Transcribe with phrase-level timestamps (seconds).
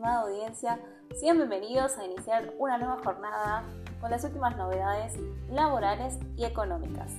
[0.00, 0.80] estimada audiencia,
[1.14, 3.64] sean bienvenidos a iniciar una nueva jornada
[4.00, 5.12] con las últimas novedades
[5.50, 7.12] laborales y económicas.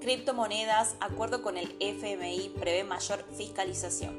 [0.00, 4.14] Criptomonedas, acuerdo con el FMI prevé mayor fiscalización.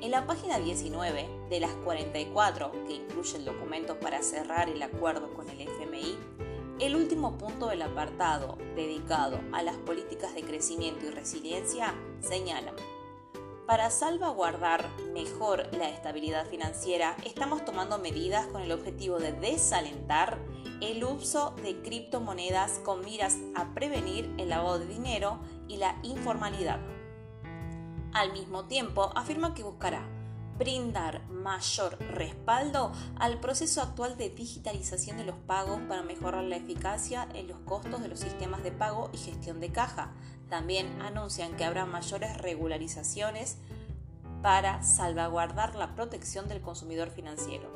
[0.00, 5.32] En la página 19 de las 44 que incluye el documento para cerrar el acuerdo
[5.34, 6.18] con el FMI,
[6.82, 12.72] el último punto del apartado dedicado a las políticas de crecimiento y resiliencia señala,
[13.68, 20.40] para salvaguardar mejor la estabilidad financiera, estamos tomando medidas con el objetivo de desalentar
[20.80, 25.38] el uso de criptomonedas con miras a prevenir el lavado de dinero
[25.68, 26.80] y la informalidad.
[28.12, 30.04] Al mismo tiempo, afirma que buscará
[30.58, 37.28] brindar mayor respaldo al proceso actual de digitalización de los pagos para mejorar la eficacia
[37.34, 40.12] en los costos de los sistemas de pago y gestión de caja.
[40.48, 43.58] También anuncian que habrá mayores regularizaciones
[44.42, 47.70] para salvaguardar la protección del consumidor financiero.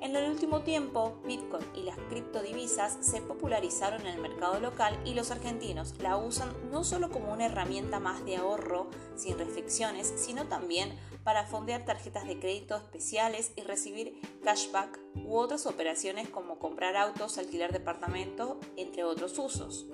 [0.00, 5.12] En el último tiempo, Bitcoin y las criptodivisas se popularizaron en el mercado local y
[5.12, 10.46] los argentinos la usan no solo como una herramienta más de ahorro sin reflexiones, sino
[10.46, 16.96] también para fondear tarjetas de crédito especiales y recibir cashback u otras operaciones como comprar
[16.96, 19.84] autos, alquilar departamentos, entre otros usos.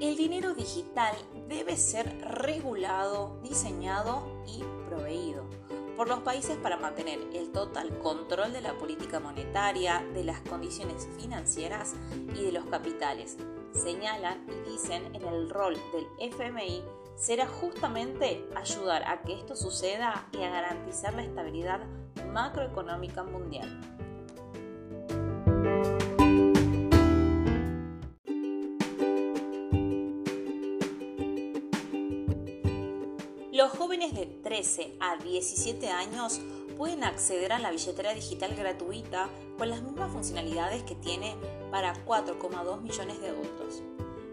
[0.00, 1.16] El dinero digital
[1.48, 5.48] debe ser regulado, diseñado y proveído
[5.96, 11.08] por los países para mantener el total control de la política monetaria, de las condiciones
[11.18, 11.94] financieras
[12.34, 13.36] y de los capitales.
[13.72, 16.82] Señalan y dicen en el rol del FMI
[17.16, 21.80] será justamente ayudar a que esto suceda y a garantizar la estabilidad
[22.32, 23.80] macroeconómica mundial.
[33.62, 36.40] Los jóvenes de 13 a 17 años
[36.76, 41.36] pueden acceder a la billetera digital gratuita con las mismas funcionalidades que tiene
[41.70, 43.84] para 4,2 millones de adultos.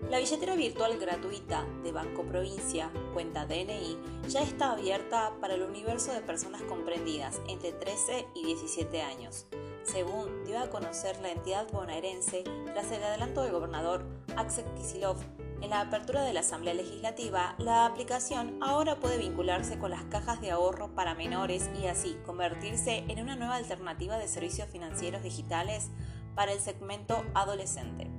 [0.10, 6.12] La billetera virtual gratuita de Banco Provincia, cuenta DNI, ya está abierta para el universo
[6.12, 9.46] de personas comprendidas entre 13 y 17 años,
[9.84, 14.04] según dio a conocer la entidad bonaerense tras el adelanto del gobernador
[14.36, 15.18] Axel Kisilov
[15.62, 20.40] en la apertura de la Asamblea Legislativa, la aplicación ahora puede vincularse con las cajas
[20.42, 25.90] de ahorro para menores y así convertirse en una nueva alternativa de servicios financieros digitales
[26.36, 28.10] para el segmento adolescente.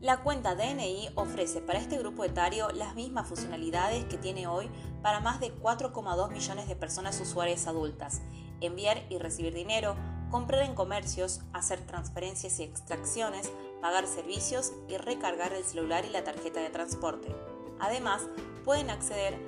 [0.00, 4.68] La cuenta DNI ofrece para este grupo etario las mismas funcionalidades que tiene hoy
[5.00, 8.20] para más de 4,2 millones de personas usuarias adultas,
[8.60, 9.94] enviar y recibir dinero,
[10.32, 16.24] comprar en comercios, hacer transferencias y extracciones, pagar servicios y recargar el celular y la
[16.24, 17.28] tarjeta de transporte.
[17.78, 18.22] Además,
[18.64, 19.38] pueden acceder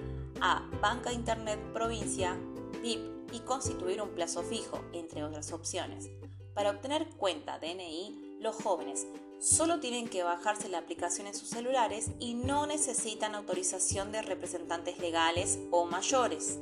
[0.43, 2.37] a banca internet provincia,
[2.83, 6.11] VIP y constituir un plazo fijo, entre otras opciones.
[6.55, 9.07] Para obtener cuenta DNI, los jóvenes
[9.41, 14.99] solo tienen que bajarse la aplicación en sus celulares y no necesitan autorización de representantes
[14.99, 16.59] legales o mayores.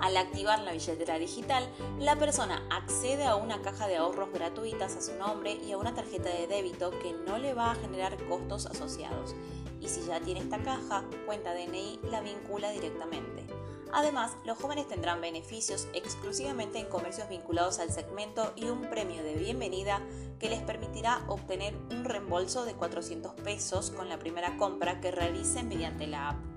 [0.00, 5.02] Al activar la billetera digital, la persona accede a una caja de ahorros gratuitas a
[5.02, 8.66] su nombre y a una tarjeta de débito que no le va a generar costos
[8.66, 9.34] asociados.
[9.80, 13.46] Y si ya tiene esta caja, cuenta DNI la vincula directamente.
[13.92, 19.34] Además, los jóvenes tendrán beneficios exclusivamente en comercios vinculados al segmento y un premio de
[19.34, 20.02] bienvenida
[20.38, 25.68] que les permitirá obtener un reembolso de 400 pesos con la primera compra que realicen
[25.68, 26.47] mediante la app.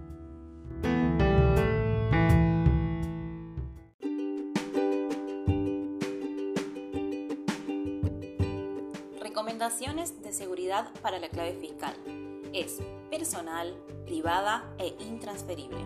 [9.62, 11.94] Recomendaciones de seguridad para la clave fiscal.
[12.52, 12.80] Es
[13.12, 13.78] personal,
[14.08, 15.78] privada e intransferible.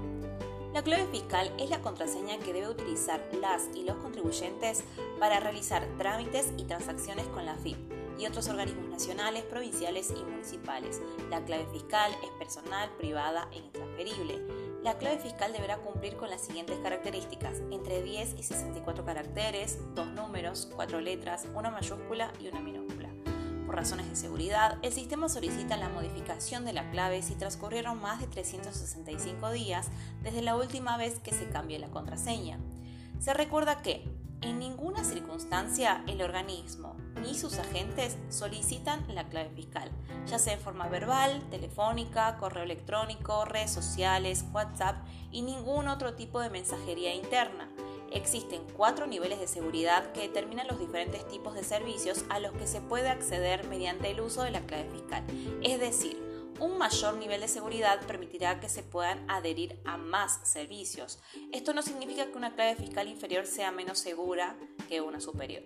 [0.73, 4.85] La clave fiscal es la contraseña que debe utilizar las y los contribuyentes
[5.19, 7.75] para realizar trámites y transacciones con la FIP
[8.17, 11.01] y otros organismos nacionales, provinciales y municipales.
[11.29, 14.39] La clave fiscal es personal, privada e intransferible.
[14.83, 20.07] La clave fiscal deberá cumplir con las siguientes características, entre 10 y 64 caracteres, dos
[20.07, 22.94] números, cuatro letras, una mayúscula y una minúscula
[23.75, 28.21] por razones de seguridad, el sistema solicita la modificación de la clave si transcurrieron más
[28.21, 29.89] de 365 días
[30.23, 32.57] desde la última vez que se cambió la contraseña.
[33.19, 34.07] Se recuerda que,
[34.39, 39.91] en ninguna circunstancia, el organismo ni sus agentes solicitan la clave fiscal,
[40.25, 44.95] ya sea en forma verbal, telefónica, correo electrónico, redes sociales, WhatsApp
[45.31, 47.69] y ningún otro tipo de mensajería interna
[48.15, 52.65] Existen cuatro niveles de seguridad que determinan los diferentes tipos de servicios a los que
[52.65, 55.23] se puede acceder mediante el uso de la clave fiscal.
[55.61, 56.23] Es decir,
[56.61, 61.19] un mayor nivel de seguridad permitirá que se puedan adherir a más servicios.
[61.51, 64.55] Esto no significa que una clave fiscal inferior sea menos segura
[64.87, 65.63] que una superior.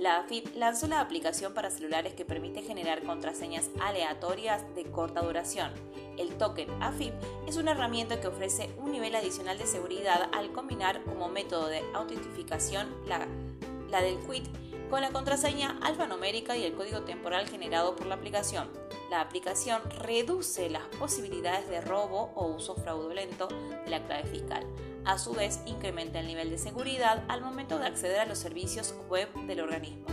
[0.00, 5.72] La AFIP lanzó la aplicación para celulares que permite generar contraseñas aleatorias de corta duración.
[6.16, 7.12] El token AFIP
[7.46, 11.82] es una herramienta que ofrece un nivel adicional de seguridad al combinar como método de
[11.92, 14.46] autentificación la, del quit
[14.88, 18.70] con la contraseña alfanumérica y el código temporal generado por la aplicación.
[19.10, 23.48] La aplicación reduce las posibilidades de robo o uso fraudulento
[23.84, 24.64] de la clave fiscal.
[25.04, 28.94] A su vez, incrementa el nivel de seguridad al momento de acceder a los servicios
[29.08, 30.06] web del organismo.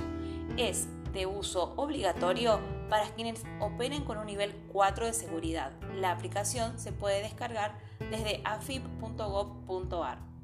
[0.57, 2.59] Es de uso obligatorio
[2.89, 5.73] para quienes operen con un nivel 4 de seguridad.
[5.93, 10.36] La aplicación se puede descargar desde afip.gov.ar.